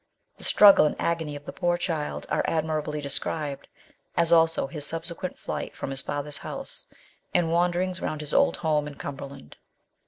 [0.37, 3.67] The struggle and agony of the poor child are admir ably described,
[4.17, 6.87] as also his subsequent flight from his father's house,
[7.35, 9.57] and wanderings round his old home in Cumberland.